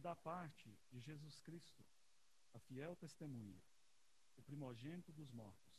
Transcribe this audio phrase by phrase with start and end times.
[0.00, 1.84] e da parte de Jesus Cristo,
[2.54, 3.60] a fiel testemunha,
[4.38, 5.74] o primogênito dos mortos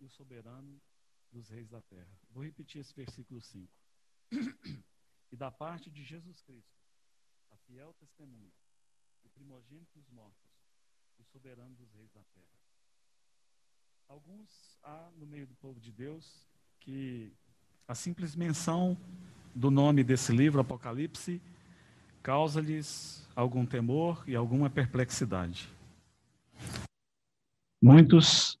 [0.00, 0.80] e o soberano
[1.30, 2.18] dos reis da terra.
[2.32, 3.72] Vou repetir esse versículo 5.
[5.30, 6.82] e da parte de Jesus Cristo,
[7.52, 8.50] a fiel testemunha,
[9.22, 10.50] o primogênito dos mortos
[11.16, 12.60] e o soberano dos reis da terra.
[14.08, 16.44] Alguns há no meio do povo de Deus
[16.80, 17.32] que
[17.86, 18.98] a simples menção
[19.54, 21.40] do nome desse livro, Apocalipse,
[22.22, 25.68] causa-lhes algum temor e alguma perplexidade.
[27.82, 28.58] Muitos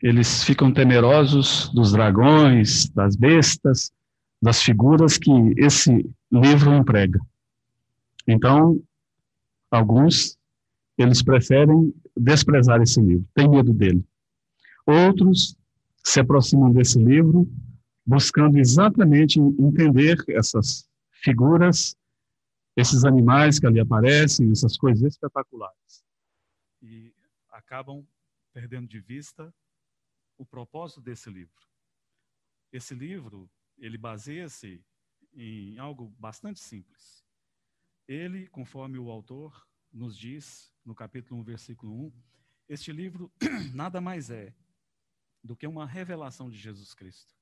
[0.00, 3.90] eles ficam temerosos dos dragões, das bestas,
[4.40, 7.20] das figuras que esse livro emprega.
[8.26, 8.80] Então,
[9.70, 10.38] alguns
[10.96, 14.04] eles preferem desprezar esse livro, têm medo dele.
[14.86, 15.56] Outros
[16.04, 17.48] se aproximam desse livro
[18.06, 20.88] buscando exatamente entender essas
[21.22, 21.94] figuras,
[22.80, 26.04] esses animais que ali aparecem, essas coisas espetaculares.
[26.80, 27.12] E
[27.50, 28.06] acabam
[28.52, 29.52] perdendo de vista
[30.36, 31.66] o propósito desse livro.
[32.72, 34.80] Esse livro, ele baseia-se
[35.34, 37.24] em algo bastante simples.
[38.06, 42.12] Ele, conforme o autor nos diz no capítulo 1, versículo 1,
[42.68, 43.32] este livro
[43.74, 44.54] nada mais é
[45.42, 47.34] do que uma revelação de Jesus Cristo.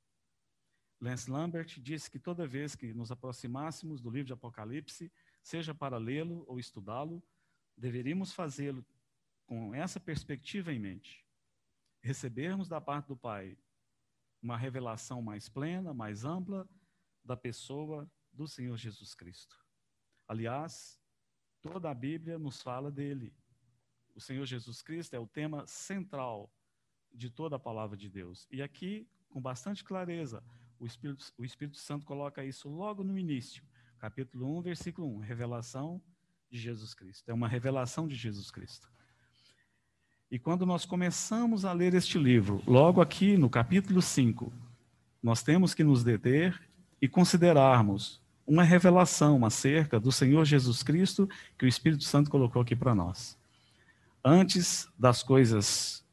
[1.01, 5.13] Lance Lambert disse que toda vez que nos aproximássemos do livro de Apocalipse,
[5.47, 7.23] seja para lê-lo ou estudá-lo,
[7.77, 8.85] deveríamos fazê-lo
[9.47, 11.25] com essa perspectiva em mente
[12.03, 13.57] recebermos da parte do Pai
[14.43, 16.69] uma revelação mais plena, mais ampla
[17.25, 19.57] da pessoa do Senhor Jesus Cristo.
[20.27, 21.01] Aliás,
[21.63, 23.33] toda a Bíblia nos fala dele.
[24.17, 26.53] O Senhor Jesus Cristo é o tema central
[27.13, 28.49] de toda a palavra de Deus.
[28.51, 30.43] E aqui, com bastante clareza,
[30.77, 33.65] o Espírito, o Espírito Santo coloca isso logo no início,
[33.99, 36.01] capítulo 1, versículo 1, revelação
[36.51, 37.29] de Jesus Cristo.
[37.31, 38.89] É uma revelação de Jesus Cristo.
[40.31, 44.53] E quando nós começamos a ler este livro, logo aqui no capítulo 5,
[45.23, 46.61] nós temos que nos deter
[47.01, 52.77] e considerarmos uma revelação acerca do Senhor Jesus Cristo que o Espírito Santo colocou aqui
[52.77, 53.37] para nós.
[54.25, 56.05] Antes das coisas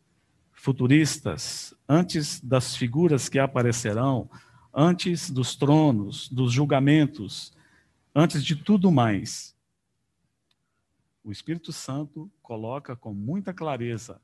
[0.52, 4.30] futuristas, antes das figuras que aparecerão,
[4.74, 7.54] antes dos tronos, dos julgamentos,
[8.14, 9.56] antes de tudo mais,
[11.24, 14.22] o Espírito Santo coloca com muita clareza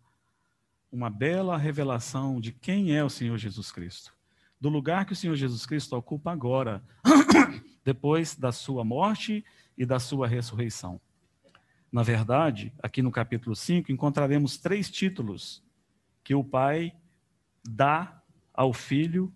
[0.91, 4.13] uma bela revelação de quem é o Senhor Jesus Cristo,
[4.59, 6.83] do lugar que o Senhor Jesus Cristo ocupa agora,
[7.85, 9.45] depois da sua morte
[9.77, 11.00] e da sua ressurreição.
[11.91, 15.63] Na verdade, aqui no capítulo 5, encontraremos três títulos
[16.23, 16.94] que o Pai
[17.63, 18.21] dá
[18.53, 19.33] ao Filho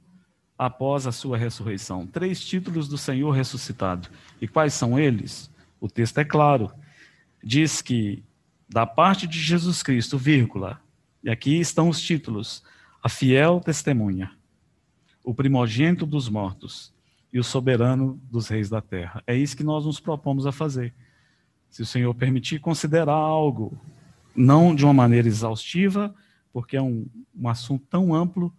[0.58, 2.06] após a sua ressurreição.
[2.06, 4.10] Três títulos do Senhor ressuscitado.
[4.42, 5.50] E quais são eles?
[5.80, 6.72] O texto é claro
[7.44, 8.24] diz que
[8.70, 10.80] da parte de Jesus Cristo, vírgula,
[11.24, 12.64] e aqui estão os títulos:
[13.04, 14.32] a fiel testemunha,
[15.24, 16.94] o primogênito dos mortos
[17.32, 19.22] e o soberano dos reis da terra.
[19.28, 20.94] É isso que nós nos propomos a fazer.
[21.70, 23.78] Se o Senhor permitir considerar algo,
[24.36, 26.14] não de uma maneira exaustiva,
[26.52, 28.54] porque é um, um assunto tão amplo,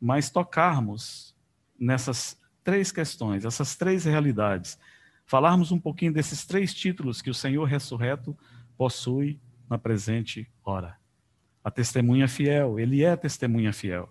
[0.00, 1.34] mas tocarmos
[1.78, 4.78] nessas três questões, essas três realidades
[5.28, 8.36] falarmos um pouquinho desses três títulos que o Senhor ressurreto
[8.78, 9.38] possui
[9.68, 10.96] na presente hora.
[11.62, 14.08] A testemunha fiel, ele é testemunha fiel.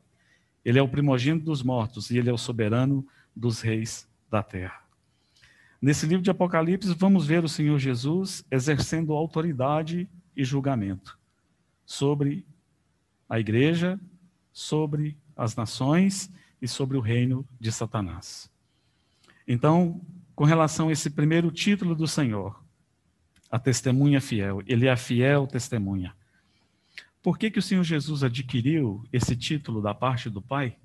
[0.63, 3.03] Ele é o primogênito dos mortos e ele é o soberano
[3.35, 4.79] dos reis da terra.
[5.81, 11.17] Nesse livro de Apocalipse, vamos ver o Senhor Jesus exercendo autoridade e julgamento
[11.83, 12.45] sobre
[13.27, 13.99] a igreja,
[14.53, 16.31] sobre as nações
[16.61, 18.49] e sobre o reino de Satanás.
[19.47, 20.01] Então,
[20.35, 22.59] com relação a esse primeiro título do Senhor,
[23.49, 24.61] a testemunha fiel.
[24.67, 26.15] Ele é a fiel testemunha.
[27.21, 30.77] Por que, que o Senhor Jesus adquiriu esse título da parte do Pai?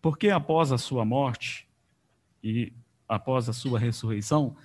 [0.00, 1.68] Porque após a sua morte
[2.42, 2.72] e
[3.08, 4.56] após a sua ressurreição,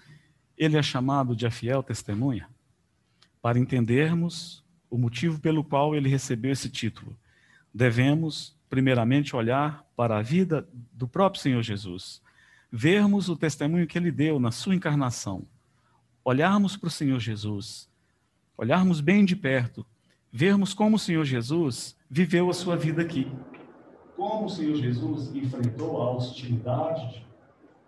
[0.58, 2.50] ele é chamado de a fiel testemunha?
[3.42, 7.18] Para entendermos o motivo pelo qual ele recebeu esse título,
[7.74, 12.22] devemos, primeiramente, olhar para a vida do próprio Senhor Jesus
[12.70, 15.44] vermos o testemunho que ele deu na sua encarnação,
[16.26, 17.90] olharmos para o Senhor Jesus,
[18.58, 19.86] olharmos bem de perto,
[20.30, 23.32] vermos como o Senhor Jesus viveu a sua vida aqui.
[24.18, 27.26] Como o Senhor Jesus enfrentou a hostilidade de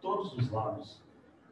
[0.01, 1.01] todos os lados.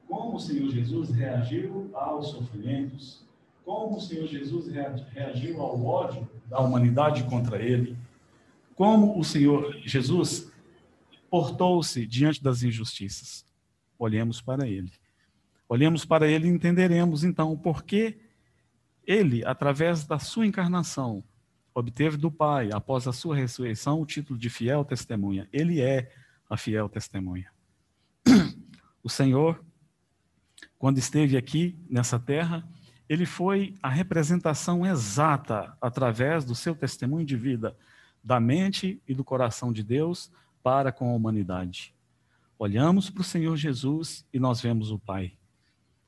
[0.08, 3.22] Como o Senhor Jesus reagiu aos sofrimentos.
[3.66, 4.72] Como o Senhor Jesus
[5.12, 7.98] reagiu ao ódio da humanidade contra ele.
[8.76, 10.52] Como o Senhor Jesus
[11.30, 13.46] portou-se diante das injustiças.
[13.98, 14.92] Olhemos para ele.
[15.68, 18.20] Olhemos para ele e entenderemos então o porquê
[19.08, 21.24] ele, através da sua encarnação,
[21.74, 25.48] obteve do Pai, após a sua ressurreição, o título de fiel testemunha.
[25.52, 26.12] Ele é
[26.50, 27.52] a fiel testemunha.
[29.04, 29.64] O Senhor,
[30.78, 32.68] quando esteve aqui nessa terra,
[33.08, 37.78] ele foi a representação exata, através do seu testemunho de vida,
[38.26, 40.32] da mente e do coração de Deus
[40.64, 41.94] para com a humanidade.
[42.58, 45.34] Olhamos para o Senhor Jesus e nós vemos o Pai.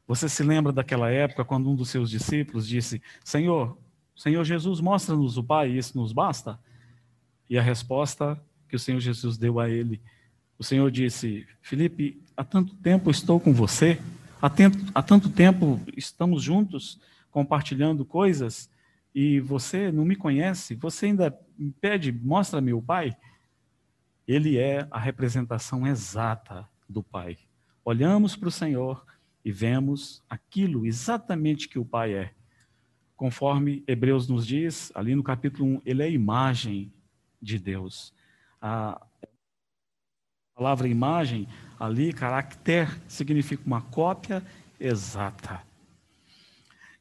[0.07, 3.77] Você se lembra daquela época quando um dos seus discípulos disse: Senhor,
[4.15, 6.59] Senhor Jesus, mostra-nos o Pai, e isso nos basta?
[7.47, 10.01] E a resposta que o Senhor Jesus deu a ele,
[10.57, 14.01] o Senhor disse: Felipe, há tanto tempo estou com você,
[14.41, 14.49] há,
[14.95, 16.99] há tanto tempo estamos juntos
[17.29, 18.69] compartilhando coisas
[19.19, 23.17] e você não me conhece, você ainda me pede, mostra-me o Pai?
[24.27, 27.35] Ele é a representação exata do Pai.
[27.83, 29.03] Olhamos para o Senhor
[29.43, 32.31] e vemos aquilo exatamente que o Pai é.
[33.15, 36.93] Conforme Hebreus nos diz, ali no capítulo 1, ele é a imagem
[37.41, 38.13] de Deus.
[38.61, 39.03] A
[40.53, 41.47] palavra imagem,
[41.79, 44.45] ali, caractere, significa uma cópia
[44.79, 45.66] exata.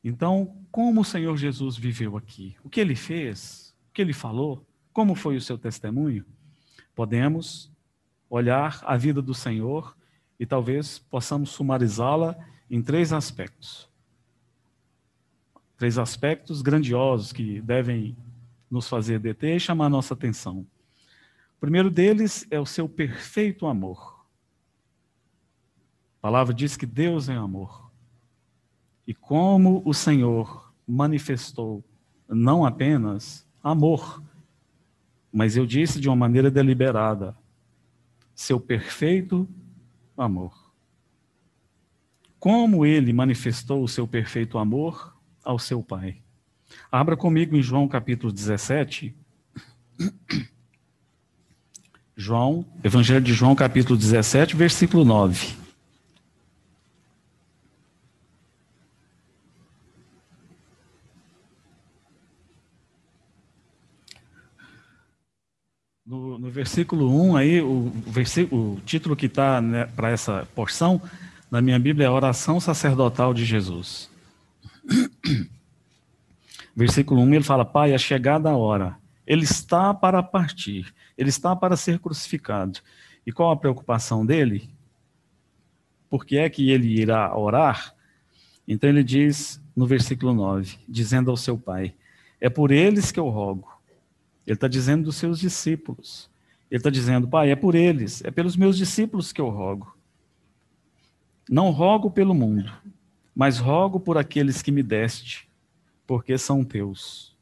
[0.08, 2.56] Então, como o Senhor Jesus viveu aqui?
[2.62, 3.75] O que ele fez?
[3.91, 4.64] O que ele falou?
[4.93, 6.25] Como foi o seu testemunho?
[6.94, 7.73] Podemos
[8.31, 9.97] olhar a vida do Senhor
[10.38, 12.38] e talvez possamos sumarizá-la
[12.70, 13.88] em três aspectos.
[15.76, 18.17] Três aspectos grandiosos que devem
[18.70, 20.64] nos fazer deter e chamar nossa atenção.
[21.56, 24.25] O primeiro deles é o seu perfeito amor.
[26.19, 27.86] A palavra diz que Deus é amor.
[29.06, 31.85] E como o Senhor manifestou
[32.29, 34.23] não apenas amor,
[35.32, 37.37] mas eu disse de uma maneira deliberada,
[38.35, 39.49] seu perfeito
[40.17, 40.73] amor.
[42.38, 46.23] Como ele manifestou o seu perfeito amor ao seu Pai.
[46.91, 49.14] Abra comigo em João capítulo 17.
[52.17, 55.66] João, Evangelho de João capítulo 17, versículo 9.
[66.38, 67.91] No, versículo 1 aí, o,
[68.50, 71.00] o título que está né, para essa porção,
[71.50, 74.11] na minha Bíblia, é Oração Sacerdotal de Jesus.
[76.77, 78.99] Versículo 1, ele fala, Pai, é chegada a hora.
[79.27, 82.81] Ele está para partir, ele está para ser crucificado.
[83.27, 84.69] E qual a preocupação dele?
[86.11, 87.94] Por que é que ele irá orar?
[88.69, 91.94] Então ele diz no versículo 9, dizendo ao seu pai:
[92.38, 93.75] É por eles que eu rogo
[94.47, 96.31] ele está dizendo dos seus discípulos.
[96.71, 99.97] Ele está dizendo, Pai, é por eles, é pelos meus discípulos que eu rogo.
[101.49, 102.71] Não rogo pelo mundo,
[103.35, 105.49] mas rogo por aqueles que me deste,
[106.07, 107.37] porque são teus.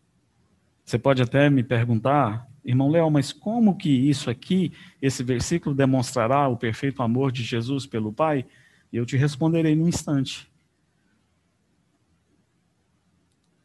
[0.85, 6.49] Você pode até me perguntar, irmão Léo, mas como que isso aqui, esse versículo demonstrará
[6.49, 8.45] o perfeito amor de Jesus pelo Pai?
[8.93, 10.51] E eu te responderei num instante.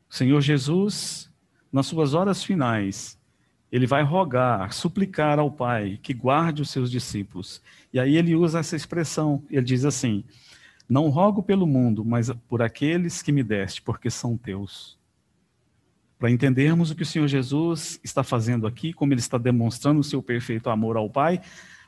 [0.09, 1.29] O Senhor Jesus,
[1.71, 3.18] nas suas horas finais,
[3.71, 7.61] ele vai rogar, suplicar ao Pai que guarde os seus discípulos.
[7.93, 10.23] E aí ele usa essa expressão, ele diz assim:
[10.87, 14.97] Não rogo pelo mundo, mas por aqueles que me deste, porque são teus.
[16.17, 20.03] Para entendermos o que o Senhor Jesus está fazendo aqui, como ele está demonstrando o
[20.03, 21.39] seu perfeito amor ao Pai,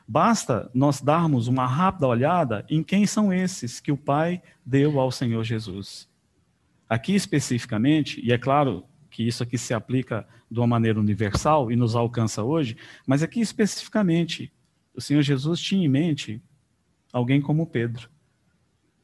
[0.08, 5.10] basta nós darmos uma rápida olhada em quem são esses que o Pai deu ao
[5.10, 6.08] Senhor Jesus.
[6.88, 11.76] Aqui especificamente, e é claro, que isso aqui se aplica de uma maneira universal e
[11.76, 12.76] nos alcança hoje,
[13.06, 14.50] mas aqui especificamente,
[14.94, 16.42] o Senhor Jesus tinha em mente
[17.12, 18.08] alguém como Pedro.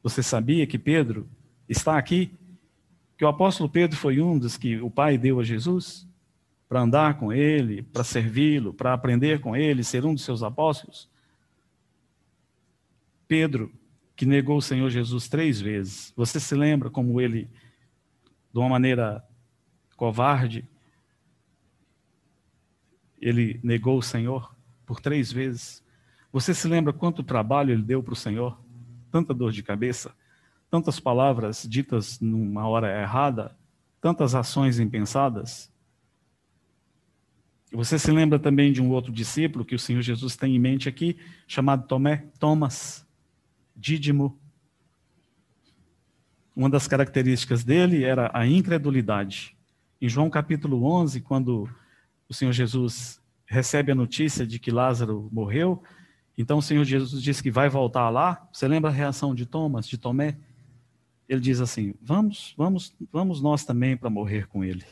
[0.01, 1.29] Você sabia que Pedro
[1.67, 2.31] está aqui?
[3.17, 6.07] Que o apóstolo Pedro foi um dos que o Pai deu a Jesus
[6.67, 11.07] para andar com ele, para servi-lo, para aprender com ele, ser um dos seus apóstolos?
[13.27, 13.71] Pedro,
[14.15, 16.11] que negou o Senhor Jesus três vezes.
[16.15, 17.47] Você se lembra como ele,
[18.51, 19.23] de uma maneira
[19.99, 20.65] covarde,
[23.19, 25.83] ele negou o Senhor por três vezes.
[26.31, 28.57] Você se lembra quanto trabalho ele deu para o Senhor?
[29.11, 30.15] Tanta dor de cabeça,
[30.71, 33.57] tantas palavras ditas numa hora errada,
[33.99, 35.69] tantas ações impensadas.
[37.73, 40.87] Você se lembra também de um outro discípulo que o Senhor Jesus tem em mente
[40.87, 43.05] aqui, chamado Tomé, Thomas,
[43.75, 44.39] Dídimo.
[46.55, 49.58] Uma das características dele era a incredulidade.
[50.01, 51.69] Em João capítulo 11, quando
[52.29, 55.83] o Senhor Jesus recebe a notícia de que Lázaro morreu,
[56.37, 58.47] então o Senhor Jesus diz que vai voltar lá.
[58.53, 60.37] Você lembra a reação de Thomas, de Tomé?
[61.27, 64.85] ele diz assim: "Vamos, vamos, vamos nós também para morrer com ele".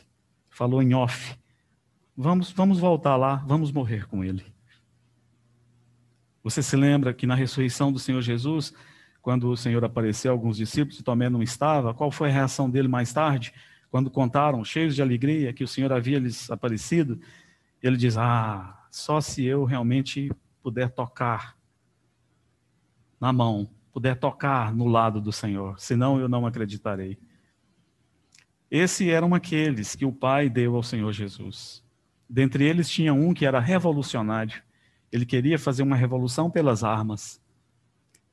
[0.50, 1.38] Falou em off.
[2.14, 4.44] Vamos, vamos voltar lá, vamos morrer com ele.
[6.42, 8.74] Você se lembra que na ressurreição do Senhor Jesus,
[9.22, 12.88] quando o Senhor apareceu alguns discípulos e Tomé não estava, qual foi a reação dele
[12.88, 13.54] mais tarde?
[13.90, 17.20] Quando contaram, cheios de alegria, que o Senhor havia lhes aparecido,
[17.82, 20.30] ele diz: Ah, só se eu realmente
[20.62, 21.56] puder tocar
[23.20, 27.18] na mão, puder tocar no lado do Senhor, senão eu não acreditarei.
[28.70, 31.82] Esses eram aqueles que o Pai deu ao Senhor Jesus.
[32.28, 34.62] Dentre eles tinha um que era revolucionário.
[35.10, 37.40] Ele queria fazer uma revolução pelas armas.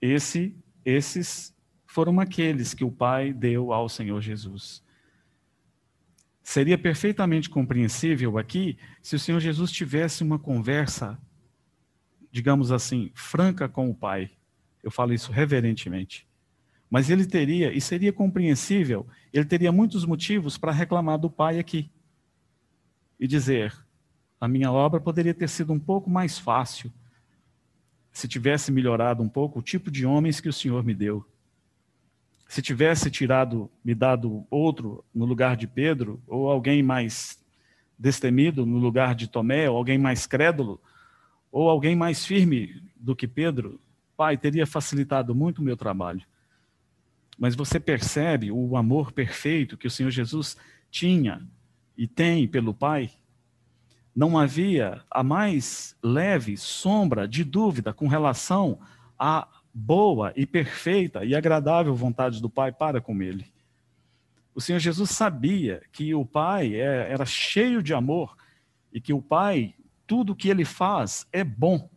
[0.02, 4.84] Esse, esses foram aqueles que o Pai deu ao Senhor Jesus.
[6.46, 11.18] Seria perfeitamente compreensível aqui se o Senhor Jesus tivesse uma conversa,
[12.32, 14.30] digamos assim, franca com o Pai.
[14.84, 16.28] Eu falo isso reverentemente.
[16.88, 21.90] Mas ele teria, e seria compreensível, ele teria muitos motivos para reclamar do Pai aqui.
[23.20, 23.76] E dizer:
[24.40, 26.94] a minha obra poderia ter sido um pouco mais fácil
[28.12, 31.26] se tivesse melhorado um pouco o tipo de homens que o Senhor me deu.
[32.48, 37.44] Se tivesse tirado, me dado outro no lugar de Pedro, ou alguém mais
[37.98, 40.80] destemido no lugar de Tomé, ou alguém mais crédulo,
[41.52, 43.80] ou alguém mais firme do que Pedro,
[44.16, 46.22] Pai, teria facilitado muito o meu trabalho.
[47.38, 50.56] Mas você percebe o amor perfeito que o Senhor Jesus
[50.90, 51.46] tinha
[51.98, 53.12] e tem pelo Pai?
[54.16, 58.80] Não havia a mais leve sombra de dúvida com relação
[59.20, 59.48] à
[59.78, 63.54] boa e perfeita e agradável vontade do Pai para com ele.
[64.54, 68.38] O Senhor Jesus sabia que o Pai é, era cheio de amor
[68.94, 69.76] e que o Pai,
[70.08, 71.90] tudo que ele faz é bom.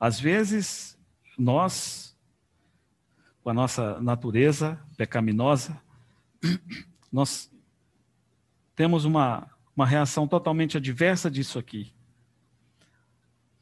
[0.00, 0.98] Às vezes,
[1.36, 2.16] nós,
[3.42, 5.78] com a nossa natureza pecaminosa,
[7.12, 7.52] nós
[8.74, 11.95] temos uma, uma reação totalmente adversa disso aqui.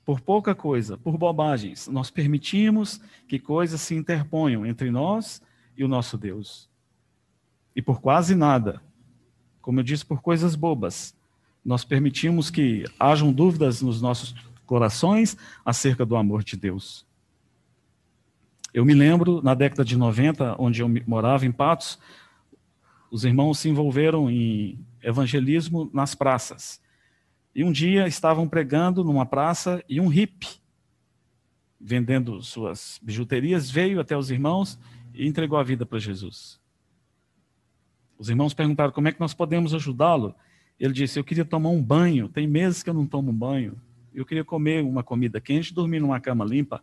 [0.04, 5.40] Por pouca coisa, por bobagens, nós permitimos que coisas se interponham entre nós
[5.76, 6.68] e o nosso Deus.
[7.75, 8.82] E por quase nada,
[9.62, 11.16] como eu disse, por coisas bobas,
[11.64, 14.34] nós permitimos que hajam dúvidas nos nossos
[14.66, 17.06] corações acerca do amor de Deus.
[18.73, 21.99] Eu me lembro, na década de 90, onde eu morava em Patos,
[23.11, 26.80] os irmãos se envolveram em evangelismo nas praças.
[27.54, 30.61] E um dia estavam pregando numa praça e um hippie,
[31.80, 34.78] vendendo suas bijuterias, veio até os irmãos
[35.12, 36.61] e entregou a vida para Jesus.
[38.18, 40.34] Os irmãos perguntaram como é que nós podemos ajudá-lo.
[40.80, 43.80] Ele disse: Eu queria tomar um banho, tem meses que eu não tomo um banho.
[44.12, 46.82] Eu queria comer uma comida quente, dormir numa cama limpa.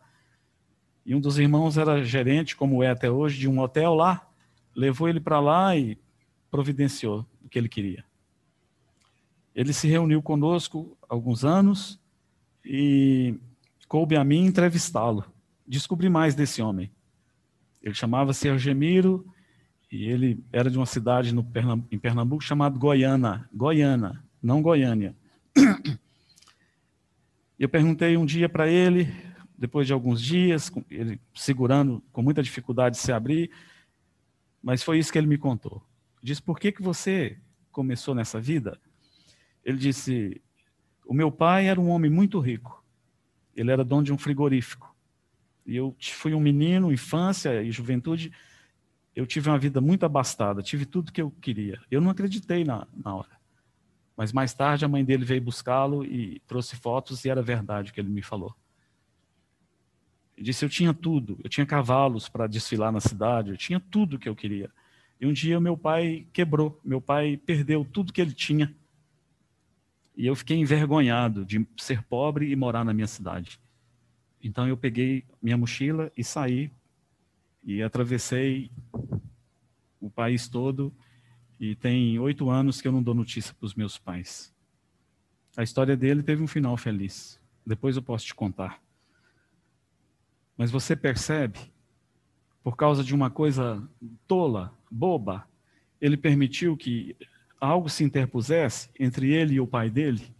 [1.06, 4.30] E um dos irmãos era gerente, como é até hoje, de um hotel lá.
[4.76, 5.98] Levou ele para lá e
[6.50, 8.06] providenciou o que ele queria.
[9.56, 12.00] Ele se reuniu conosco há alguns anos
[12.66, 13.36] e
[13.88, 15.26] coube a mim entrevistá-lo.
[15.68, 16.90] Descobri mais desse homem.
[17.82, 19.26] Ele chamava-se Argemiro
[19.92, 23.50] e ele era de uma cidade no Pernambuco, em Pernambuco chamada Goiânia.
[23.54, 25.16] Goiânia, não Goiânia.
[27.60, 29.14] Eu perguntei um dia para ele,
[29.58, 33.52] depois de alguns dias, ele segurando com muita dificuldade de se abrir,
[34.64, 35.84] mas foi isso que ele me contou.
[36.24, 37.38] Disse: Por que, que você
[37.72, 38.80] começou nessa vida?
[39.64, 40.42] Ele disse:
[41.06, 42.84] O meu pai era um homem muito rico.
[43.56, 44.96] Ele era dono de um frigorífico.
[45.66, 48.32] E eu fui um menino, infância e juventude.
[49.16, 51.80] Eu tive uma vida muito abastada, tive tudo que eu queria.
[51.92, 53.42] Eu não acreditei na, na hora.
[54.16, 57.94] Mas mais tarde a mãe dele veio buscá-lo e trouxe fotos e era verdade o
[57.94, 58.56] que ele me falou.
[60.36, 64.18] Ele disse: Eu tinha tudo, eu tinha cavalos para desfilar na cidade, eu tinha tudo
[64.18, 64.72] que eu queria.
[65.20, 68.76] E um dia meu pai quebrou, meu pai perdeu tudo que ele tinha
[70.16, 73.60] e eu fiquei envergonhado de ser pobre e morar na minha cidade.
[74.44, 76.72] Então eu peguei minha mochila e saí
[77.64, 78.72] e atravessei
[80.00, 80.94] o país todo
[81.60, 84.54] e tem oito anos que eu não dou notícia para os meus pais.
[85.56, 87.40] A história dele teve um final feliz.
[87.66, 88.82] Depois eu posso te contar.
[90.58, 91.60] Mas você percebe,
[92.64, 93.88] por causa de uma coisa
[94.28, 95.48] tola, boba,
[96.00, 97.16] ele permitiu que
[97.62, 100.36] algo se interpusesse entre ele e o pai dele,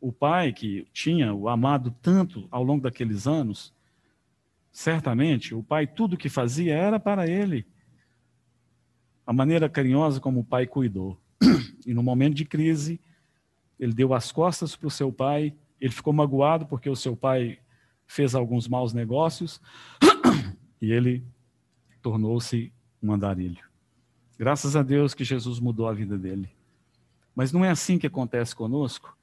[0.00, 3.72] o pai que tinha o amado tanto ao longo daqueles anos,
[4.72, 7.66] certamente o pai tudo que fazia era para ele.
[9.24, 11.16] A maneira carinhosa como o pai cuidou.
[11.86, 13.00] E no momento de crise,
[13.78, 17.58] ele deu as costas para o seu pai, ele ficou magoado porque o seu pai
[18.06, 19.62] fez alguns maus negócios,
[20.80, 21.24] e ele
[22.02, 22.70] tornou-se
[23.02, 23.69] um andarilho.
[24.40, 26.48] Graças a Deus que Jesus mudou a vida dele.
[27.36, 29.14] Mas não é assim que acontece conosco.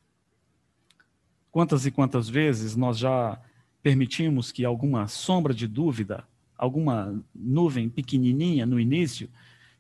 [1.52, 3.42] Quantas e quantas vezes nós já
[3.82, 6.24] permitimos que alguma sombra de dúvida,
[6.56, 9.28] alguma nuvem pequenininha no início,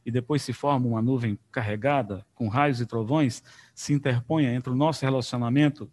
[0.03, 3.44] e depois se forma uma nuvem carregada com raios e trovões,
[3.75, 5.88] se interponha entre o nosso relacionamento,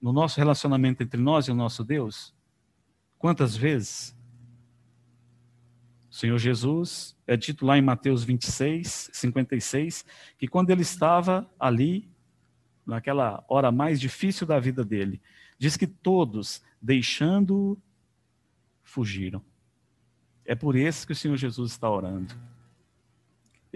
[0.00, 2.34] no nosso relacionamento entre nós e o nosso Deus?
[3.18, 4.15] Quantas vezes?
[6.16, 10.04] Senhor Jesus, é dito lá em Mateus 26, 56,
[10.38, 12.08] que quando ele estava ali,
[12.86, 15.20] naquela hora mais difícil da vida dele,
[15.58, 17.76] diz que todos, deixando-o,
[18.82, 19.42] fugiram.
[20.44, 22.34] É por isso que o Senhor Jesus está orando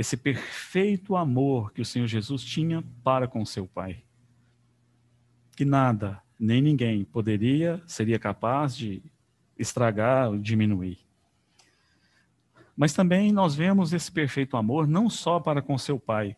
[0.00, 4.02] esse perfeito amor que o Senhor Jesus tinha para com seu Pai.
[5.54, 9.02] Que nada, nem ninguém poderia, seria capaz de
[9.58, 10.98] estragar ou diminuir.
[12.76, 16.36] Mas também nós vemos esse perfeito amor não só para com seu Pai,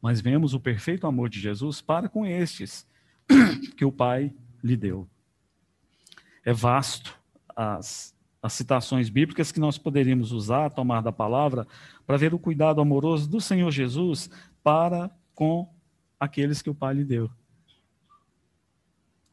[0.00, 2.86] mas vemos o perfeito amor de Jesus para com estes
[3.76, 5.08] que o Pai lhe deu.
[6.44, 7.18] É vasto
[7.54, 11.66] as as citações bíblicas que nós poderíamos usar, tomar da palavra,
[12.06, 14.30] para ver o cuidado amoroso do Senhor Jesus
[14.62, 15.72] para com
[16.18, 17.30] aqueles que o Pai lhe deu.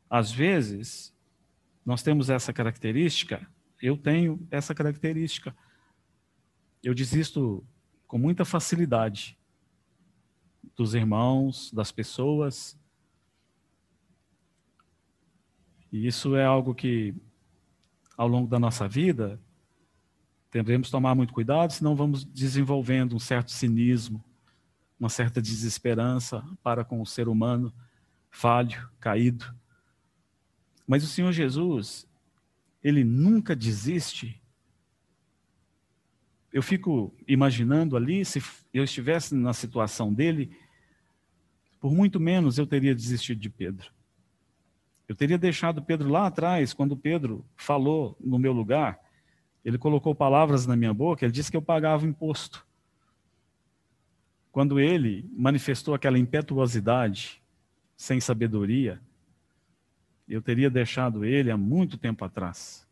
[0.10, 1.14] Às vezes,
[1.86, 3.48] nós temos essa característica,
[3.82, 5.56] eu tenho essa característica.
[6.86, 7.66] Eu desisto
[8.08, 9.36] com muita facilidade
[10.76, 12.78] dos irmãos, das pessoas.
[15.92, 17.16] E isso é algo que
[18.16, 19.42] ao longo da nossa vida,
[20.52, 24.24] devemos tomar muito cuidado, senão vamos desenvolvendo um certo cinismo,
[25.00, 27.74] uma certa desesperança para com o ser humano
[28.30, 29.54] falho, caído.
[30.86, 32.08] Mas o Senhor Jesus,
[32.84, 34.40] ele nunca desiste.
[36.56, 38.42] Eu fico imaginando ali, se
[38.74, 40.58] eu estivesse na situação dele,
[41.82, 43.92] por muito menos eu teria desistido de Pedro.
[45.06, 48.98] Eu teria deixado Pedro lá atrás, quando Pedro falou no meu lugar,
[49.66, 52.66] ele colocou palavras na minha boca, ele disse que eu pagava imposto.
[54.50, 57.44] Quando ele manifestou aquela impetuosidade,
[57.98, 59.02] sem sabedoria,
[60.26, 62.88] eu teria deixado ele há muito tempo atrás.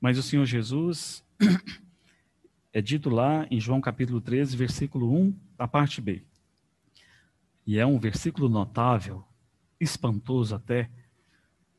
[0.00, 1.22] Mas o Senhor Jesus,
[2.72, 6.22] é dito lá em João capítulo 13, versículo 1, a parte B.
[7.66, 9.24] E é um versículo notável,
[9.80, 10.90] espantoso até,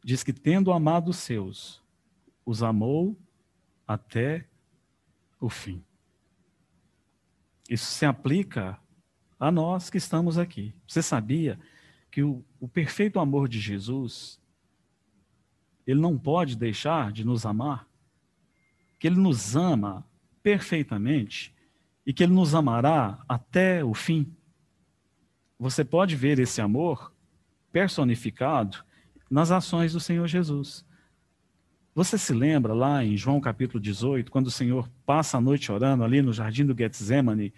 [0.03, 1.83] diz que tendo amado os seus,
[2.45, 3.17] os amou
[3.87, 4.47] até
[5.39, 5.83] o fim.
[7.69, 8.79] Isso se aplica
[9.39, 10.73] a nós que estamos aqui.
[10.87, 11.59] Você sabia
[12.11, 14.39] que o, o perfeito amor de Jesus,
[15.85, 17.87] ele não pode deixar de nos amar?
[18.99, 20.05] Que ele nos ama
[20.41, 21.53] perfeitamente
[22.05, 24.31] e que ele nos amará até o fim.
[25.59, 27.11] Você pode ver esse amor
[27.71, 28.77] personificado
[29.29, 30.85] nas ações do Senhor Jesus.
[31.95, 36.03] Você se lembra lá em João capítulo 18, quando o Senhor passa a noite orando
[36.03, 37.53] ali no jardim do Getsemane?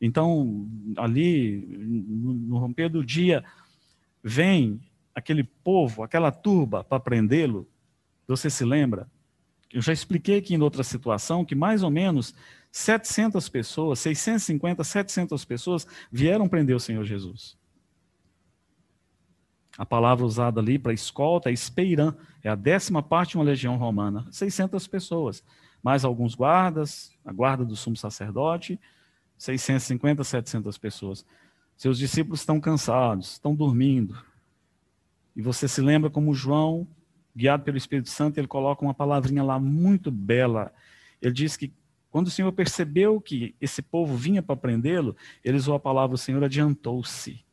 [0.00, 3.44] Então, ali, no romper do dia,
[4.22, 4.80] vem
[5.14, 7.68] aquele povo, aquela turba para prendê-lo.
[8.26, 9.08] Você se lembra?
[9.72, 12.34] Eu já expliquei aqui em outra situação que mais ou menos
[12.70, 17.56] 700 pessoas, 650, 700 pessoas vieram prender o Senhor Jesus.
[19.78, 23.76] A palavra usada ali para escolta é espeirã, é a décima parte de uma legião
[23.76, 25.44] romana, 600 pessoas,
[25.82, 28.80] mais alguns guardas, a guarda do sumo sacerdote,
[29.36, 31.26] 650, 700 pessoas.
[31.76, 34.16] Seus discípulos estão cansados, estão dormindo.
[35.34, 36.86] E você se lembra como João,
[37.36, 40.72] guiado pelo Espírito Santo, ele coloca uma palavrinha lá muito bela.
[41.20, 41.72] Ele diz que
[42.10, 46.18] quando o Senhor percebeu que esse povo vinha para prendê-lo, ele usou a palavra: o
[46.18, 47.44] Senhor adiantou-se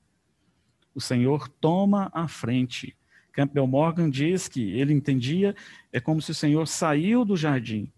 [0.96, 2.96] o Senhor toma a frente.
[3.32, 5.56] Campbell Morgan diz que ele entendia
[5.91, 7.91] é como se o Senhor saiu do jardim,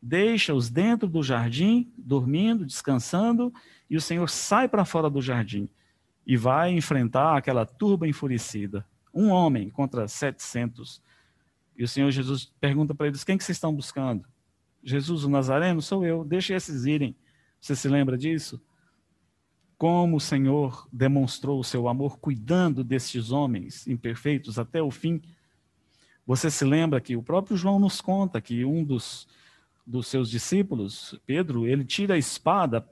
[0.00, 3.52] deixa-os dentro do jardim, dormindo, descansando,
[3.90, 5.68] e o Senhor sai para fora do jardim
[6.26, 8.86] e vai enfrentar aquela turba enfurecida.
[9.12, 11.02] Um homem contra 700.
[11.78, 14.26] E o Senhor Jesus pergunta para eles: quem que vocês estão buscando?
[14.82, 15.80] Jesus, o Nazareno?
[15.80, 17.16] Sou eu, deixe esses irem.
[17.60, 18.60] Você se lembra disso?
[19.78, 25.22] como o Senhor demonstrou o seu amor cuidando destes homens imperfeitos até o fim.
[26.26, 29.28] Você se lembra que o próprio João nos conta que um dos,
[29.86, 32.84] dos seus discípulos, Pedro, ele tira a espada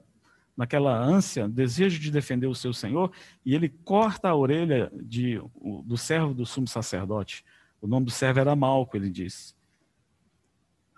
[0.55, 3.11] naquela ânsia, desejo de defender o seu Senhor,
[3.45, 5.39] e ele corta a orelha de,
[5.83, 7.43] do servo do sumo sacerdote.
[7.81, 9.55] O nome do servo era Malco, ele diz.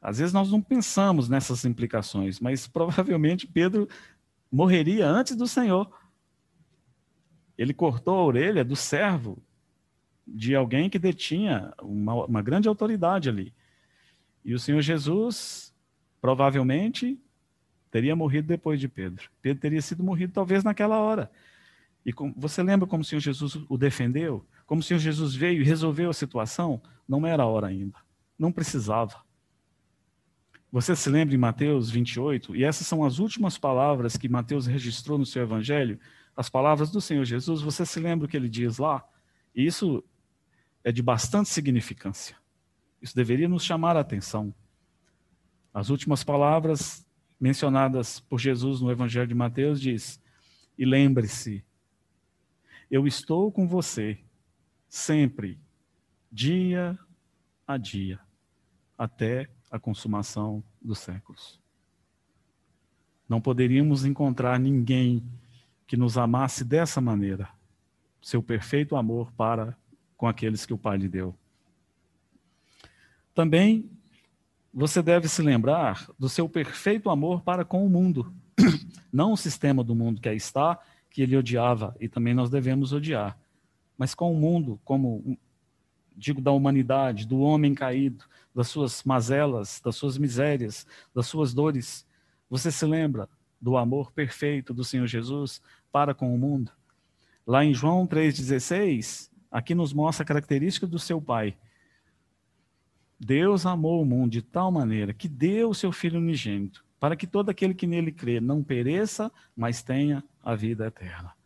[0.02, 3.88] Às vezes nós não pensamos nessas implicações, mas provavelmente Pedro
[4.52, 5.92] morreria antes do Senhor.
[7.58, 9.42] Ele cortou a orelha do servo
[10.26, 13.54] de alguém que detinha uma, uma grande autoridade ali.
[14.46, 15.74] E o Senhor Jesus
[16.22, 17.20] provavelmente
[17.92, 19.30] teria morrido depois de Pedro.
[19.42, 21.30] Pedro teria sido morrido talvez naquela hora.
[22.06, 24.46] E com, você lembra como o Senhor Jesus o defendeu?
[24.70, 26.80] Como o Senhor Jesus veio e resolveu a situação?
[27.08, 27.98] Não era a hora ainda.
[28.38, 29.26] Não precisava.
[30.72, 32.56] Você se lembra em Mateus 28?
[32.56, 36.00] E essas são as últimas palavras que Mateus registrou no seu evangelho,
[36.38, 37.64] as palavras do Senhor Jesus.
[37.64, 39.04] Você se lembra o que ele diz lá?
[39.56, 40.04] E isso
[40.84, 42.38] é de bastante significância.
[43.02, 44.54] Isso deveria nos chamar a atenção.
[45.74, 47.04] As últimas palavras
[47.42, 50.22] mencionadas por Jesus no evangelho de Mateus diz:
[50.78, 51.66] "E lembre-se,
[52.92, 54.20] eu estou com você
[54.90, 55.60] sempre,
[56.32, 56.98] dia
[57.68, 58.20] a dia,
[58.98, 61.60] até a consumação dos séculos.
[63.28, 65.24] Não poderíamos encontrar ninguém
[65.86, 67.48] que nos amasse dessa maneira,
[68.22, 69.78] seu perfeito amor para
[70.18, 71.36] com aqueles que o Pai lhe deu.
[73.34, 73.90] Também
[74.74, 78.34] você deve se lembrar do seu perfeito amor para com o mundo,
[79.14, 82.94] não o sistema do mundo que aí está, que ele odiava e também nós devemos
[82.94, 83.38] odiar,
[84.00, 85.38] mas com o mundo como
[86.16, 88.24] digo da humanidade, do homem caído,
[88.56, 92.06] das suas mazelas, das suas misérias, das suas dores.
[92.50, 96.72] Você se lembra do amor perfeito do Senhor Jesus para com o mundo?
[97.46, 101.58] Lá em João 3,16, aqui nos mostra a característica do seu Pai.
[103.20, 107.28] Deus amou o mundo de tal maneira que deu o seu Filho unigênito, para que
[107.28, 111.39] todo aquele que nele crê não pereça, mas tenha a vida eterna.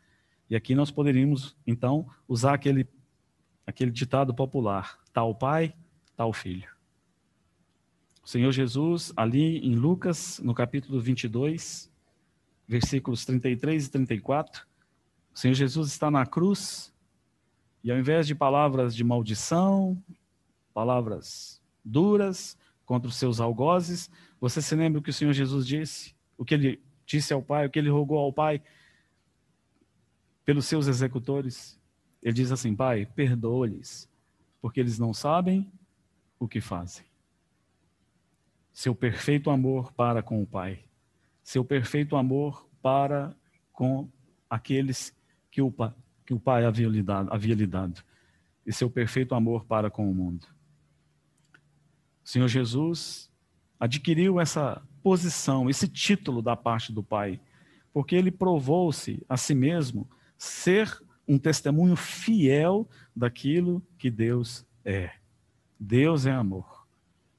[0.50, 2.88] E aqui nós poderíamos, então, usar aquele,
[3.66, 5.74] aquele ditado popular: tal pai,
[6.16, 6.70] tal filho.
[8.24, 11.92] O Senhor Jesus, ali em Lucas, no capítulo 22,
[12.68, 14.66] versículos 33 e 34,
[15.34, 16.94] o Senhor Jesus está na cruz
[17.84, 20.02] e ao invés de palavras de maldição,
[20.74, 26.16] palavras duras contra os seus algozes, você se lembra o que o Senhor Jesus disse?
[26.38, 28.62] O que ele disse ao Pai, o que ele rogou ao Pai
[30.46, 31.80] pelos seus executores?
[32.22, 34.10] Ele diz assim: Pai, perdoa-lhes,
[34.62, 35.72] porque eles não sabem
[36.40, 37.06] o que fazem
[38.74, 40.84] seu perfeito amor para com o Pai,
[41.44, 43.36] seu perfeito amor para
[43.72, 44.10] com
[44.50, 45.16] aqueles
[45.52, 45.72] que o,
[46.26, 48.04] que o Pai havia lhe, dado, havia lhe dado,
[48.66, 50.48] e seu perfeito amor para com o mundo.
[52.26, 53.32] O Senhor Jesus
[53.80, 57.40] adquiriu essa posição, esse título da parte do Pai,
[57.94, 60.10] porque ele provou-se a si mesmo
[60.44, 65.12] ser um testemunho fiel daquilo que Deus é.
[65.80, 66.86] Deus é amor.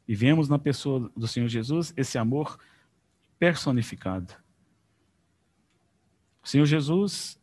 [0.08, 2.58] E vemos na pessoa do Senhor Jesus esse amor
[3.38, 4.34] personificado.
[6.42, 7.38] O Senhor Jesus,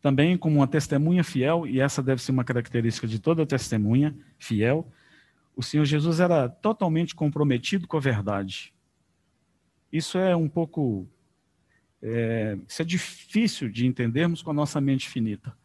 [0.00, 4.90] também como uma testemunha fiel, e essa deve ser uma característica de toda testemunha fiel,
[5.56, 8.74] o Senhor Jesus era totalmente comprometido com a verdade.
[9.92, 11.08] Isso é um pouco.
[12.06, 15.56] É, isso é difícil de entendermos com a nossa mente finita.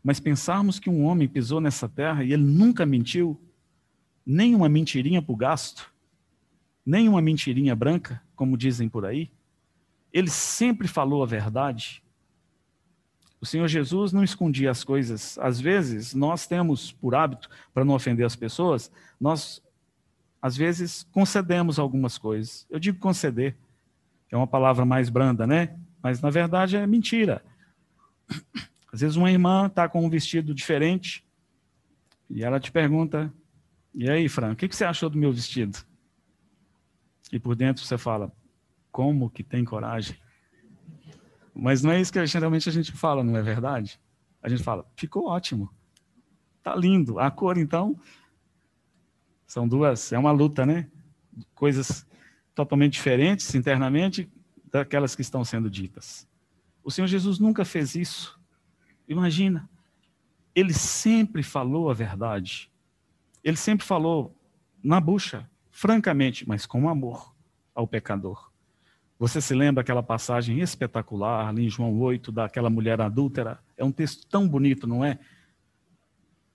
[0.00, 3.40] Mas pensarmos que um homem pisou nessa terra e ele nunca mentiu,
[4.24, 5.92] nem uma mentirinha para o gasto,
[6.84, 9.28] nem uma mentirinha branca, como dizem por aí.
[10.12, 12.04] Ele sempre falou a verdade.
[13.40, 15.36] O Senhor Jesus não escondia as coisas.
[15.38, 19.60] Às vezes, nós temos por hábito, para não ofender as pessoas, nós,
[20.40, 22.64] às vezes, concedemos algumas coisas.
[22.70, 23.56] Eu digo conceder,
[24.30, 25.78] é uma palavra mais branda, né?
[26.02, 27.44] Mas, na verdade, é mentira.
[28.92, 31.24] Às vezes, uma irmã está com um vestido diferente
[32.28, 33.32] e ela te pergunta:
[33.94, 35.78] e aí, Fran, o que, você achou do meu vestido?
[37.32, 38.32] E por dentro você fala,
[38.92, 40.16] como que tem coragem?
[41.54, 43.98] Mas não é isso que geralmente a gente fala, não é verdade?
[44.42, 45.70] A gente fala, ficou ótimo.
[46.62, 47.18] Tá lindo.
[47.18, 47.98] A cor, então,
[49.46, 50.90] são duas, é uma luta, né?
[51.54, 52.06] Coisas
[52.56, 54.28] totalmente diferentes internamente
[54.72, 56.26] daquelas que estão sendo ditas.
[56.82, 58.40] O Senhor Jesus nunca fez isso.
[59.06, 59.68] Imagina.
[60.54, 62.72] Ele sempre falou a verdade.
[63.44, 64.34] Ele sempre falou
[64.82, 67.34] na bucha, francamente, mas com amor
[67.74, 68.50] ao pecador.
[69.18, 73.60] Você se lembra aquela passagem espetacular ali em João 8, daquela mulher adúltera?
[73.76, 75.18] É um texto tão bonito, não é?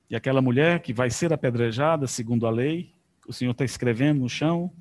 [0.09, 2.93] E aquela mulher que vai ser apedrejada segundo a lei,
[3.27, 4.71] o Senhor está escrevendo no chão,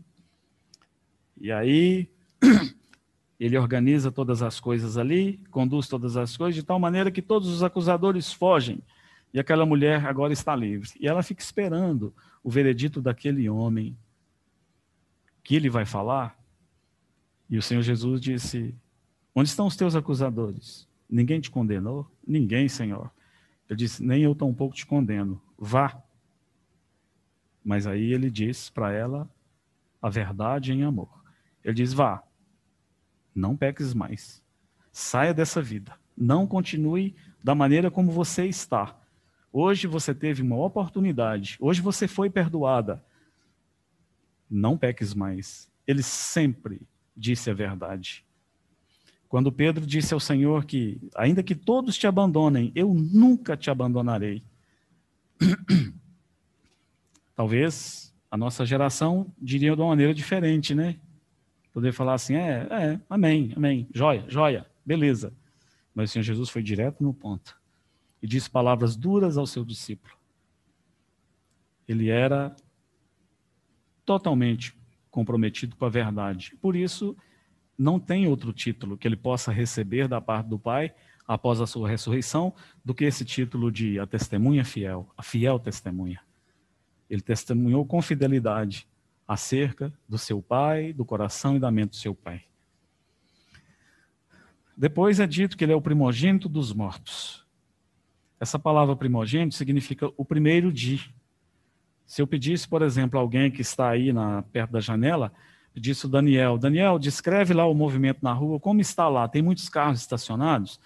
[1.40, 2.10] e aí
[3.40, 7.48] ele organiza todas as coisas ali, conduz todas as coisas, de tal maneira que todos
[7.48, 8.82] os acusadores fogem.
[9.32, 10.90] E aquela mulher agora está livre.
[11.00, 13.96] E ela fica esperando o veredito daquele homem.
[15.42, 16.38] que ele vai falar.
[17.48, 18.74] E o Senhor Jesus disse:
[19.34, 20.86] Onde estão os teus acusadores?
[21.08, 22.06] Ninguém te condenou?
[22.26, 23.10] Ninguém, Senhor.
[23.68, 25.40] Ele disse: Nem eu tampouco te condeno.
[25.58, 26.02] Vá.
[27.64, 29.28] Mas aí ele diz para ela
[30.02, 31.19] a verdade em amor.
[31.64, 32.22] Ele diz: Vá,
[33.34, 34.42] não peques mais.
[34.92, 35.94] Saia dessa vida.
[36.16, 38.98] Não continue da maneira como você está.
[39.52, 41.56] Hoje você teve uma oportunidade.
[41.60, 43.04] Hoje você foi perdoada.
[44.48, 45.70] Não peques mais.
[45.86, 46.82] Ele sempre
[47.16, 48.24] disse a verdade.
[49.28, 54.42] Quando Pedro disse ao Senhor que, ainda que todos te abandonem, eu nunca te abandonarei.
[57.36, 60.98] Talvez a nossa geração diria de uma maneira diferente, né?
[61.72, 65.32] Poder falar assim, é, é, amém, amém, joia, joia, beleza.
[65.94, 67.58] Mas o Senhor Jesus foi direto no ponto
[68.22, 70.14] e disse palavras duras ao seu discípulo.
[71.86, 72.54] Ele era
[74.04, 74.76] totalmente
[75.10, 76.56] comprometido com a verdade.
[76.60, 77.16] Por isso,
[77.78, 80.92] não tem outro título que ele possa receber da parte do Pai
[81.26, 82.52] após a sua ressurreição
[82.84, 86.20] do que esse título de a testemunha fiel, a fiel testemunha.
[87.08, 88.86] Ele testemunhou com fidelidade
[89.30, 92.42] acerca do seu pai, do coração e da mente do seu pai.
[94.76, 97.46] Depois é dito que ele é o primogênito dos mortos.
[98.40, 101.14] Essa palavra primogênito significa o primeiro de.
[102.04, 105.32] Se eu pedisse, por exemplo, alguém que está aí na, perto da janela,
[105.76, 109.28] disse o Daniel, Daniel, descreve lá o movimento na rua, como está lá?
[109.28, 110.80] Tem muitos carros estacionados?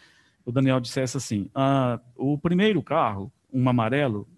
[0.45, 4.29] O Daniel dissesse assim, ah, o primeiro carro, um amarelo,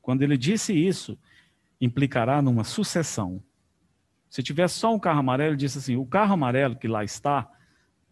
[0.00, 1.18] quando ele disse isso,
[1.82, 3.42] implicará numa sucessão.
[4.30, 7.50] Se tivesse só um carro amarelo, ele disse assim, o carro amarelo que lá está,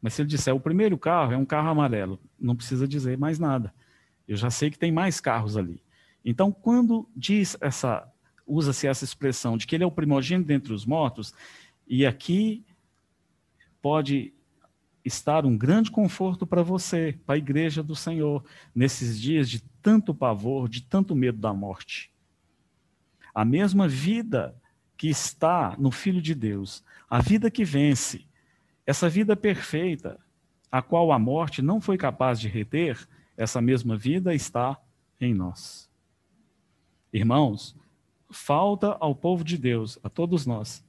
[0.03, 3.39] mas se ele disser o primeiro carro é um carro amarelo, não precisa dizer mais
[3.39, 3.73] nada.
[4.27, 5.81] Eu já sei que tem mais carros ali.
[6.25, 8.07] Então, quando diz essa
[8.45, 11.33] usa-se essa expressão de que ele é o primogênito dentre os mortos,
[11.87, 12.65] e aqui
[13.81, 14.35] pode
[15.05, 20.13] estar um grande conforto para você, para a igreja do Senhor, nesses dias de tanto
[20.13, 22.11] pavor, de tanto medo da morte.
[23.35, 24.55] A mesma vida
[24.97, 28.27] que está no Filho de Deus, a vida que vence,
[28.87, 30.19] essa vida perfeita,
[30.71, 34.79] a qual a morte não foi capaz de reter, essa mesma vida está
[35.21, 35.89] em nós.
[37.13, 37.77] Irmãos,
[38.31, 40.85] falta ao povo de Deus, a todos nós,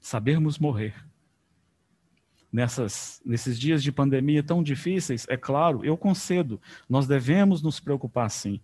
[0.00, 0.94] sabermos morrer.
[2.52, 8.30] Nessas, nesses dias de pandemia tão difíceis, é claro, eu concedo, nós devemos nos preocupar
[8.30, 8.60] sim.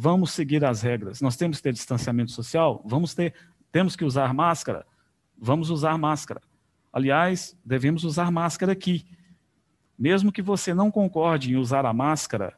[0.00, 1.20] Vamos seguir as regras.
[1.20, 2.80] Nós temos que ter distanciamento social?
[2.86, 3.34] Vamos ter.
[3.72, 4.86] Temos que usar máscara?
[5.36, 6.40] Vamos usar máscara.
[6.92, 9.04] Aliás, devemos usar máscara aqui.
[9.98, 12.56] Mesmo que você não concorde em usar a máscara,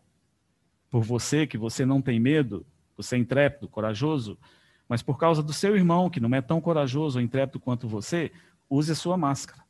[0.90, 4.36] por você, que você não tem medo, você é intrépido, corajoso,
[4.86, 8.30] mas por causa do seu irmão, que não é tão corajoso ou intrépido quanto você,
[8.68, 9.64] use a sua máscara.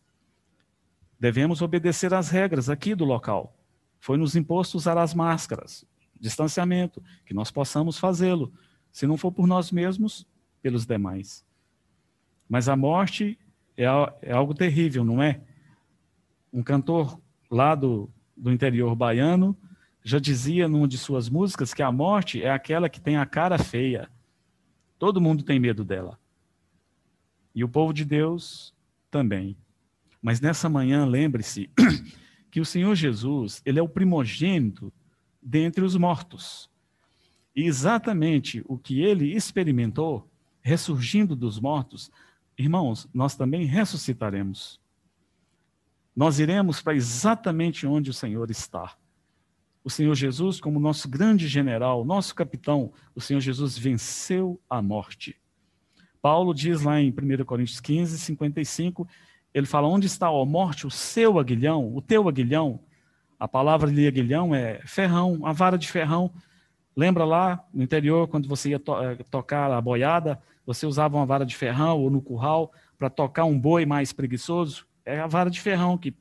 [1.21, 3.57] Devemos obedecer às regras aqui do local.
[4.01, 5.87] Foi nos imposto usar as máscaras,
[6.21, 8.53] distanciamento, que nós possamos fazê-lo.
[8.93, 10.27] Se não for por nós mesmos,
[10.61, 11.45] pelos demais.
[12.49, 13.39] Mas a morte
[13.77, 13.85] é,
[14.23, 15.41] é algo terrível, não é?
[16.53, 17.19] Um cantor
[17.51, 19.57] lá do, do interior baiano
[20.03, 23.59] já dizia numa de suas músicas que a morte é aquela que tem a cara
[23.59, 24.09] feia
[25.01, 26.21] Todo mundo tem medo dela.
[27.55, 28.75] E o povo de Deus
[29.11, 29.57] também.
[30.21, 31.71] Mas nessa manhã, lembre-se
[32.53, 34.93] que o Senhor Jesus, ele é o primogênito
[35.43, 36.71] dentre os mortos.
[37.55, 40.29] E exatamente o que ele experimentou,
[40.63, 42.11] ressurgindo dos mortos,
[42.57, 44.81] irmãos, nós também ressuscitaremos.
[46.15, 48.97] Nós iremos para exatamente onde o Senhor está
[49.83, 55.37] o Senhor Jesus como nosso grande general, nosso capitão, o Senhor Jesus venceu a morte.
[56.21, 59.09] Paulo diz lá em 1 Coríntios 15, 55,
[59.55, 62.81] ele fala: Onde está, a morte, o seu aguilhão, o teu aguilhão?
[63.41, 66.31] A palavra de aguilhão é ferrão, a vara de ferrão.
[66.95, 71.25] Lembra lá no interior, quando você ia to eh, tocar a boiada, você usava uma
[71.25, 74.87] vara de ferrão ou no curral para tocar um boi mais preguiçoso?
[75.07, 76.15] É a vara de ferrão que,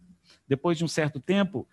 [0.48, 1.68] depois de um certo tempo,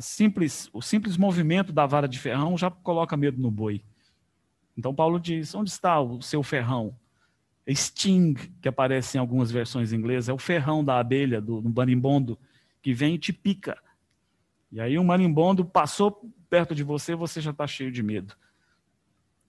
[0.00, 3.82] simples, o simples movimento da vara de ferrão já coloca medo no boi.
[4.76, 6.94] Então Paulo diz: onde está o seu ferrão?
[7.68, 12.38] Sting, que aparece em algumas versões inglesas, é o ferrão da abelha, do, do marimbondo,
[12.80, 13.76] que vem e te pica.
[14.76, 18.36] E aí um marimbondo passou perto de você, você já está cheio de medo.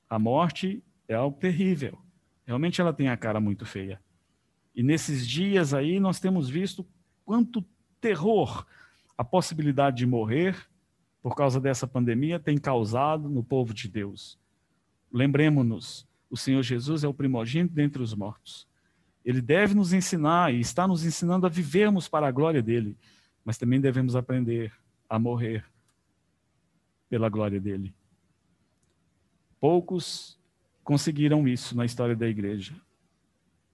[0.09, 1.99] A morte é algo terrível.
[2.45, 4.01] Realmente ela tem a cara muito feia.
[4.73, 6.87] E nesses dias aí nós temos visto
[7.25, 7.61] quanto
[7.99, 8.65] terror
[9.17, 10.55] a possibilidade de morrer
[11.21, 14.39] por causa dessa pandemia tem causado no povo de Deus.
[15.11, 18.65] Lembremos-nos, o Senhor Jesus é o primogênito dentre os mortos.
[19.25, 22.95] Ele deve nos ensinar e está nos ensinando a vivermos para a glória dele,
[23.43, 24.71] mas também devemos aprender
[25.09, 25.65] a morrer
[27.09, 27.93] pela glória dele.
[29.59, 30.37] Poucos
[30.83, 32.73] conseguiram isso na história da igreja.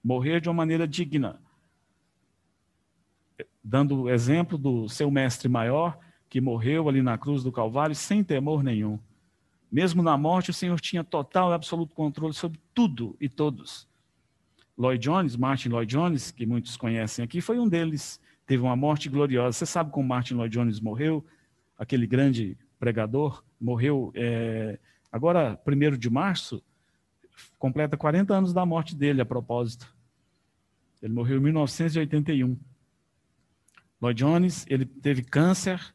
[0.02, 1.40] Morrer de uma maneira digna,
[3.62, 8.22] dando o exemplo do seu mestre maior, que morreu ali na cruz do Calvário sem
[8.22, 8.98] temor nenhum.
[9.70, 13.88] Mesmo na morte, o Senhor tinha total e absoluto controle sobre tudo e todos.
[14.76, 18.20] Lloyd Jones, Martin Lloyd Jones, que muitos conhecem aqui, foi um deles.
[18.46, 19.58] Teve uma morte gloriosa.
[19.58, 21.24] Você sabe como Martin Lloyd Jones morreu?
[21.78, 24.78] Aquele grande pregador morreu é,
[25.10, 26.62] agora, 1 de março,
[27.58, 29.94] completa 40 anos da morte dele, a propósito.
[31.02, 32.58] Ele morreu em 1981.
[34.00, 35.94] Lloyd Jones, ele teve câncer,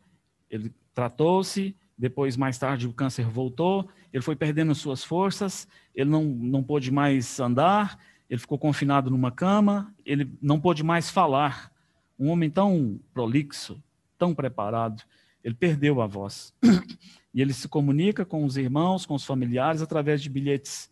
[0.50, 6.24] ele tratou-se, depois, mais tarde, o câncer voltou, ele foi perdendo suas forças, ele não,
[6.24, 11.72] não pôde mais andar, ele ficou confinado numa cama, ele não pôde mais falar.
[12.20, 13.82] Um homem tão prolixo,
[14.18, 15.02] tão preparado,
[15.44, 16.54] ele perdeu a voz.
[17.32, 20.90] E ele se comunica com os irmãos, com os familiares, através de bilhetes.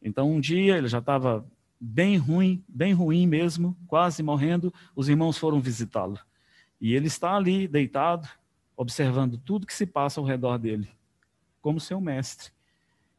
[0.00, 1.44] Então, um dia, ele já estava
[1.80, 6.20] bem ruim, bem ruim mesmo, quase morrendo, os irmãos foram visitá-lo.
[6.80, 8.28] E ele está ali, deitado,
[8.76, 10.88] observando tudo que se passa ao redor dele,
[11.60, 12.52] como seu mestre.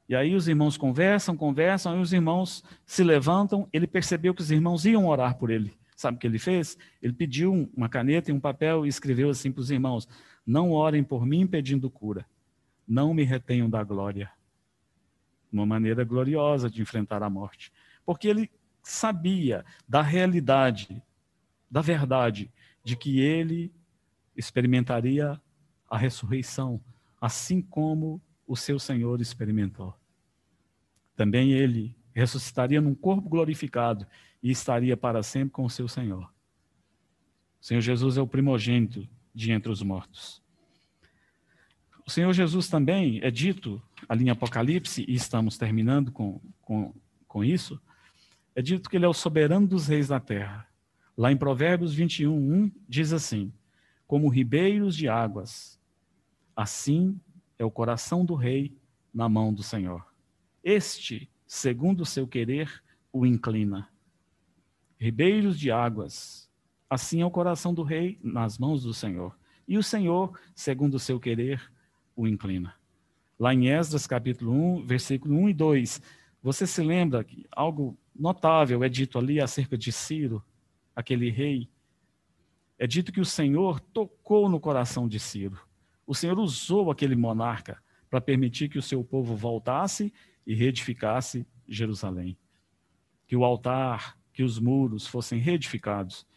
[0.07, 4.51] E aí os irmãos conversam, conversam, aí os irmãos se levantam, ele percebeu que os
[4.51, 5.73] irmãos iam orar por ele.
[5.95, 6.77] Sabe o que ele fez?
[7.01, 10.07] Ele pediu uma caneta e um papel e escreveu assim para os irmãos:
[10.45, 12.25] Não orem por mim pedindo cura,
[12.87, 14.29] não me retenham da glória.
[15.51, 17.71] Uma maneira gloriosa de enfrentar a morte.
[18.05, 18.51] Porque ele
[18.83, 21.01] sabia da realidade,
[21.71, 22.51] da verdade,
[22.83, 23.73] de que ele
[24.35, 25.41] experimentaria
[25.89, 26.81] a ressurreição,
[27.21, 29.95] assim como o seu Senhor experimentou.
[31.15, 34.05] Também ele ressuscitaria num corpo glorificado
[34.45, 36.31] e estaria para sempre com o seu Senhor.
[37.59, 40.39] O Senhor Jesus é o primogênito de entre os mortos.
[42.05, 46.93] O Senhor Jesus também é dito ali em Apocalipse, e estamos terminando com, com,
[47.27, 47.81] com isso,
[48.53, 50.69] é dito que ele é o soberano dos reis da terra.
[51.17, 53.51] Lá em Provérbios 21, 1, diz assim:
[54.05, 55.79] Como ribeiros de águas,
[56.55, 57.19] assim
[57.57, 58.77] é o coração do rei
[59.11, 60.05] na mão do Senhor.
[60.63, 63.89] Este, segundo o seu querer, o inclina
[64.97, 66.49] ribeiros de águas.
[66.89, 69.37] Assim é o coração do rei nas mãos do Senhor.
[69.67, 71.61] E o Senhor, segundo o seu querer,
[72.15, 72.75] o inclina.
[73.37, 76.01] Lá em Esdras, capítulo 1, versículo 1 e 2,
[76.41, 80.43] você se lembra que algo notável é dito ali acerca de Ciro,
[80.95, 81.69] aquele rei?
[82.77, 85.59] É dito que o Senhor tocou no coração de Ciro.
[86.05, 90.13] O Senhor usou aquele monarca para permitir que o seu povo voltasse
[90.45, 92.37] e reedificasse Jerusalém.
[93.27, 96.27] Que o altar que os muros fossem reedificados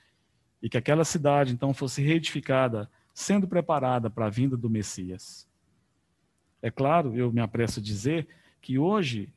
[0.62, 5.48] e que aquela cidade então fosse reedificada, sendo preparada para a vinda do Messias.
[6.62, 8.28] É claro, eu me apresso a dizer
[8.62, 9.28] que hoje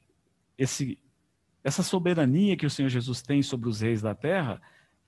[0.55, 0.99] esse,
[1.63, 4.61] essa soberania que o Senhor Jesus tem sobre os reis da terra,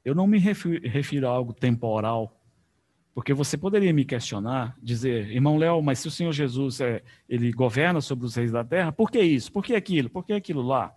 [0.03, 2.35] eu não me refiro, refiro a algo temporal,
[3.13, 7.51] porque você poderia me questionar, dizer, irmão Léo, mas se o Senhor Jesus é, ele
[7.51, 9.51] governa sobre os reis da terra, por que isso?
[9.51, 10.09] Por que aquilo?
[10.09, 10.91] Por que aquilo lá?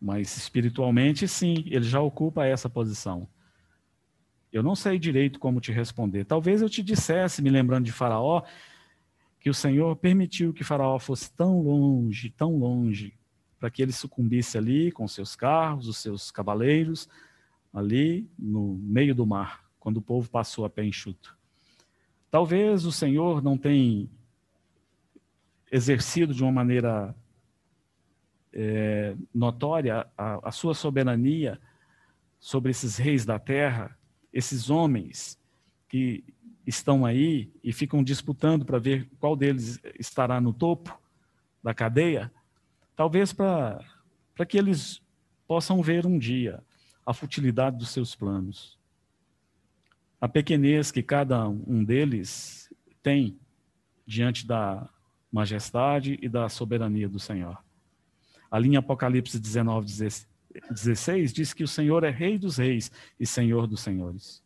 [0.00, 3.28] Mas espiritualmente, sim, ele já ocupa essa posição.
[4.52, 6.24] Eu não sei direito como te responder.
[6.24, 8.42] Talvez eu te dissesse, me lembrando de Faraó,
[9.40, 13.14] que o Senhor permitiu que Faraó fosse tão longe, tão longe,
[13.58, 17.08] para que ele sucumbisse ali com seus carros, os seus cavaleiros,
[17.72, 21.36] ali no meio do mar, quando o povo passou a pé enxuto.
[22.30, 24.08] Talvez o Senhor não tenha
[25.70, 27.14] exercido de uma maneira
[28.60, 31.60] é, notória a, a sua soberania
[32.40, 33.96] sobre esses reis da terra,
[34.32, 35.38] esses homens
[35.88, 36.24] que
[36.66, 41.00] estão aí e ficam disputando para ver qual deles estará no topo
[41.62, 42.32] da cadeia,
[42.96, 43.80] talvez para
[44.48, 45.00] que eles
[45.46, 46.60] possam ver um dia
[47.06, 48.76] a futilidade dos seus planos,
[50.20, 52.68] a pequenez que cada um deles
[53.04, 53.38] tem
[54.04, 54.90] diante da
[55.30, 57.56] majestade e da soberania do Senhor.
[58.50, 59.86] Ali em Apocalipse 19,
[60.70, 64.42] 16, diz que o Senhor é Rei dos Reis e Senhor dos Senhores.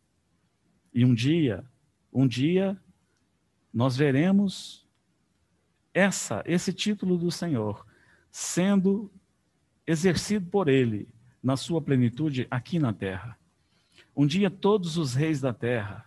[0.93, 1.65] E um dia,
[2.11, 2.79] um dia,
[3.73, 4.85] nós veremos
[5.93, 7.85] essa, esse título do Senhor
[8.31, 9.11] sendo
[9.85, 11.07] exercido por Ele
[11.41, 13.37] na sua plenitude aqui na terra.
[14.15, 16.05] Um dia todos os reis da terra,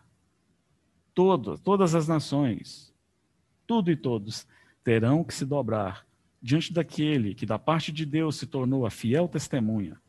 [1.13, 2.95] todos, todas as nações,
[3.67, 4.47] tudo e todos
[4.85, 6.06] terão que se dobrar
[6.47, 10.01] diante daquele que da parte de Deus se tornou a fiel testemunha,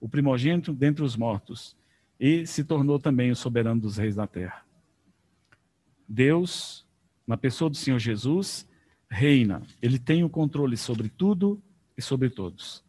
[0.00, 1.76] o primogênito dentre os mortos,
[2.18, 4.64] e se tornou também o soberano dos reis da terra.
[6.08, 6.86] Deus,
[7.26, 8.66] na pessoa do Senhor Jesus,
[9.10, 9.60] reina.
[9.82, 11.62] Ele tem o controle sobre tudo
[11.94, 12.82] e sobre todos.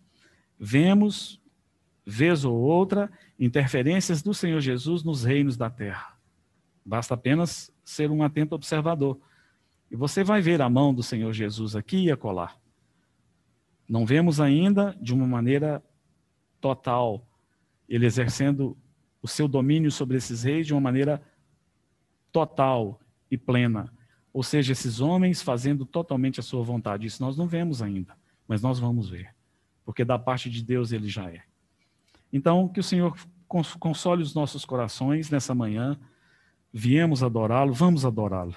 [0.57, 1.41] Vemos,
[2.05, 6.17] vez ou outra, interferências do Senhor Jesus nos reinos da terra.
[6.85, 9.19] Basta apenas ser um atento observador.
[9.91, 12.62] E você vai ver a mão do Senhor Jesus aqui e acolá.
[13.88, 15.84] Não vemos ainda de uma maneira
[16.59, 17.27] total
[17.88, 18.77] ele exercendo
[19.21, 21.21] o seu domínio sobre esses reis de uma maneira
[22.31, 23.93] total e plena.
[24.34, 27.05] Ou seja, esses homens fazendo totalmente a sua vontade.
[27.05, 28.17] Isso nós não vemos ainda,
[28.47, 29.34] mas nós vamos ver.
[29.86, 31.43] Porque da parte de Deus ele já é.
[32.31, 33.15] Então, que o Senhor
[33.79, 35.99] console os nossos corações nessa manhã.
[36.71, 38.55] Viemos adorá-lo, vamos adorá-lo.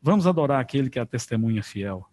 [0.00, 2.08] Vamos adorar aquele que é a testemunha fiel.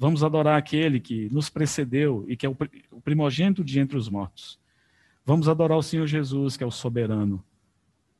[0.00, 4.58] Vamos adorar aquele que nos precedeu e que é o primogênito de entre os mortos.
[5.26, 7.44] Vamos adorar o Senhor Jesus, que é o soberano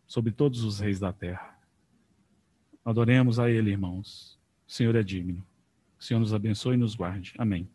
[0.07, 1.59] sobre todos os reis da terra.
[2.85, 4.39] Adoremos a Ele, irmãos.
[4.69, 5.43] O Senhor é digno.
[5.99, 7.33] O Senhor nos abençoe e nos guarde.
[7.39, 7.67] Amém.